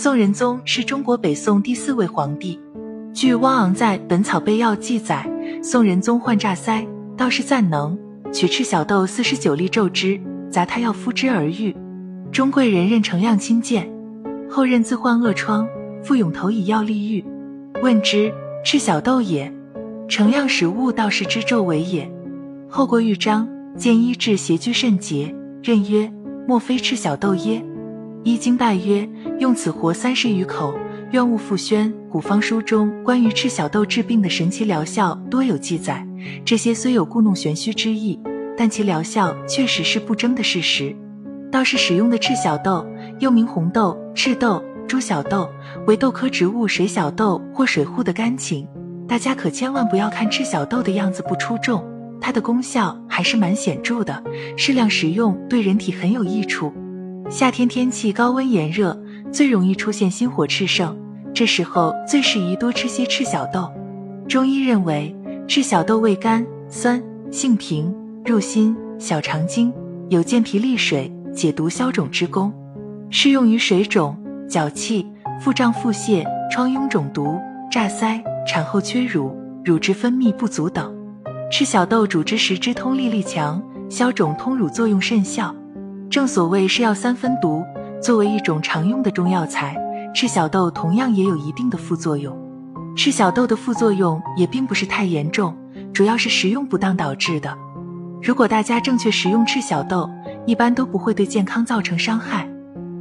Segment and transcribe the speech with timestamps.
[0.00, 2.56] 宋仁宗是中国北宋第四位皇帝。
[3.12, 5.28] 据汪昂在《本草备要》记载，
[5.60, 6.86] 宋仁宗患诈腮，
[7.16, 7.98] 道士赞能，
[8.32, 10.20] 取赤小豆四十九粒咒之，
[10.52, 11.76] 杂他药敷之而愈。
[12.30, 13.90] 中贵人任丞相亲见，
[14.48, 15.68] 后任自患恶疮，
[16.04, 17.24] 复涌头以药力愈。
[17.82, 18.32] 问之，
[18.64, 19.52] 赤小豆也。
[20.08, 22.08] 丞相使悟道士之咒为也。
[22.68, 26.08] 后过豫章，见医治邪居甚结，任曰：
[26.46, 27.60] 莫非赤小豆耶？
[28.24, 30.74] 医经拜曰：用此活三十余口，
[31.12, 31.92] 愿勿复宣。
[32.10, 36.04] 古方书中关于赤小豆治病的神奇疗效多有记载，
[36.44, 38.18] 这些虽有故弄玄虚之意，
[38.56, 40.94] 但其疗效确实是不争的事实。
[41.52, 42.84] 道士使用的赤小豆，
[43.20, 45.48] 又名红豆、赤豆、猪小豆，
[45.86, 48.66] 为豆科植物水小豆或水护的干芹。
[49.06, 51.84] 大家可千万不要看赤小豆的样子不出众，
[52.20, 54.20] 它的功效还是蛮显著的，
[54.56, 56.72] 适量食用对人体很有益处。
[57.30, 58.98] 夏天天气高温炎热，
[59.32, 60.96] 最容易出现心火炽盛，
[61.34, 63.70] 这时候最适宜多吃些赤小豆。
[64.28, 65.14] 中医认为，
[65.46, 67.94] 赤小豆味甘酸，性平，
[68.24, 69.72] 入心，小肠经，
[70.08, 72.52] 有健脾利水、解毒消肿之功，
[73.10, 74.16] 适用于水肿、
[74.48, 75.06] 脚气、
[75.40, 77.38] 腹胀、腹泻、疮痈肿毒、
[77.70, 79.34] 炸腮、产后缺乳、
[79.64, 80.94] 乳汁分泌不足等。
[81.50, 85.54] 赤小豆主之食之通利力强，消肿通乳作用甚效。
[86.10, 87.62] 正所谓是药三分毒，
[88.00, 89.76] 作为一种常用的中药材，
[90.14, 92.36] 赤小豆同样也有一定的副作用。
[92.96, 95.56] 赤小豆的副作用也并不是太严重，
[95.92, 97.56] 主要是食用不当导致的。
[98.22, 100.08] 如果大家正确食用赤小豆，
[100.46, 102.48] 一般都不会对健康造成伤害。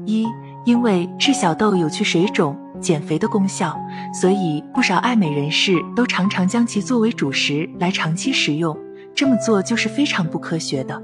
[0.05, 0.27] 一，
[0.65, 3.75] 因为赤小豆有去水肿、减肥的功效，
[4.19, 8.77] 所以不少爱美人士都常常将其作为主食来长期食用，
[9.15, 11.01] 这么做就是非常不科学的。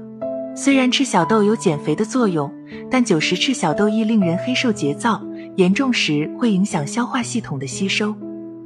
[0.56, 2.50] 虽然赤小豆有减肥的作用，
[2.88, 5.20] 但久食赤小豆易令人黑瘦结躁，
[5.56, 8.14] 严重时会影响消化系统的吸收。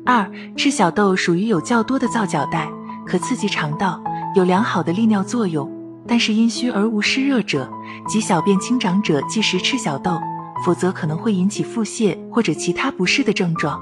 [0.05, 2.69] 二，赤小豆属于有较多的皂角带，
[3.07, 4.03] 可刺激肠道，
[4.35, 5.71] 有良好的利尿作用。
[6.07, 7.71] 但是阴虚而无湿热者
[8.07, 10.19] 及小便清长者忌食赤小豆，
[10.65, 13.81] 否则可能会引起腹泻或者其他不适的症状。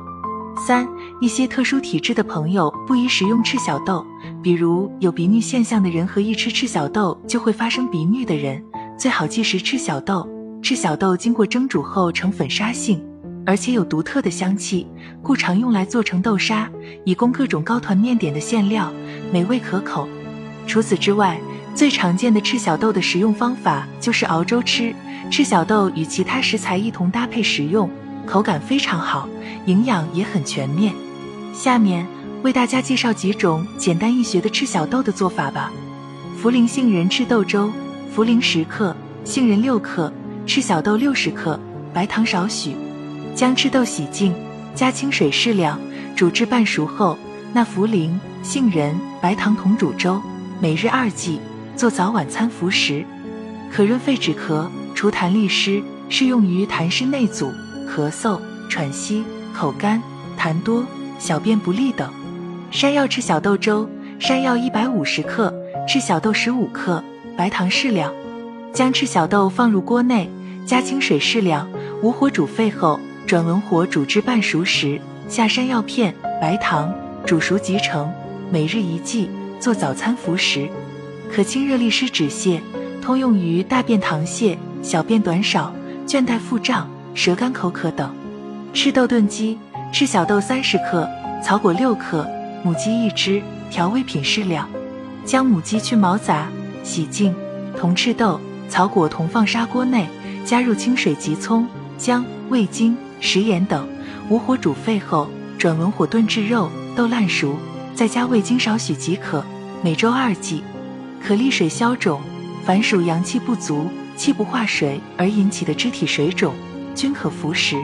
[0.59, 0.89] 三，
[1.21, 4.05] 一些特殊体质的朋友不宜食用赤小豆，
[4.43, 8.63] 比如有鼻衄现象的人和一吃赤小豆就会发生鼻衄的人，
[8.99, 10.27] 最好忌食赤小豆。
[10.63, 13.01] 赤小豆经过蒸煮后呈粉沙性，
[13.45, 14.87] 而且有独特的香气，
[15.23, 16.69] 故常用来做成豆沙，
[17.05, 18.91] 以供各种糕团面点的馅料，
[19.31, 20.09] 美味可口。
[20.67, 21.39] 除此之外，
[21.75, 24.93] 最常见的赤小豆的食用方法就是熬粥吃，
[25.31, 27.89] 赤小豆与其他食材一同搭配食用。
[28.27, 29.29] 口感非常好，
[29.67, 30.93] 营养也很全面。
[31.55, 32.07] 下面
[32.43, 35.73] 为大家介绍几种简单易学的赤小豆的做法吧。
[36.43, 37.73] 茯苓杏仁赤豆粥：
[38.15, 38.95] 茯苓十克，
[39.25, 40.13] 杏仁六克，
[40.45, 41.59] 赤小豆六十克，
[41.95, 42.75] 白糖少许。
[43.35, 44.35] 将赤豆洗净，
[44.75, 45.79] 加清水适量，
[46.15, 47.19] 煮至半熟后，
[47.53, 48.11] 那茯苓、
[48.43, 50.21] 杏仁、白糖同煮粥，
[50.61, 51.39] 每日二剂，
[51.77, 53.05] 做早晚餐服食，
[53.71, 57.53] 可润肺止咳、除痰利湿，适用于痰湿内阻。
[57.89, 58.39] 咳嗽、
[58.69, 59.25] 喘息、
[59.55, 60.03] 口干、
[60.39, 60.85] 痰多、
[61.19, 62.11] 小便不利等。
[62.71, 63.89] 山药赤小豆粥：
[64.19, 65.55] 山药一百五十克，
[65.89, 67.03] 赤小豆十五克，
[67.37, 68.13] 白糖适量。
[68.73, 70.29] 将赤小豆放入锅内，
[70.67, 71.67] 加清水适量，
[72.03, 76.93] 武火煮沸后，转文火煮至半熟时，下山药片、白糖，
[77.25, 78.13] 煮熟即成。
[78.51, 80.69] 每日一剂，做早餐服食，
[81.33, 82.61] 可清热利湿止泻，
[83.01, 85.73] 通用于大便溏泻、小便短少、
[86.07, 86.89] 倦怠腹胀。
[87.17, 88.15] 舌干口渴等，
[88.75, 89.59] 赤豆炖鸡：
[89.91, 91.09] 赤小豆三十克，
[91.43, 92.29] 草果六克，
[92.63, 94.69] 母鸡一只，调味品适量。
[95.25, 96.47] 将母鸡去毛杂，
[96.85, 97.35] 洗净，
[97.75, 98.39] 同赤豆、
[98.69, 100.07] 草果同放砂锅内，
[100.45, 101.67] 加入清水及葱、
[101.97, 103.89] 姜、味精、食盐等，
[104.29, 105.27] 武火煮沸后，
[105.57, 107.57] 转文火炖至肉豆烂熟，
[107.95, 109.43] 再加味精少许即可。
[109.83, 110.63] 每周二剂，
[111.27, 112.21] 可利水消肿。
[112.63, 116.53] 凡属阳气不足、气不化水而引起的肢体水肿。
[116.97, 117.77] 均可服食。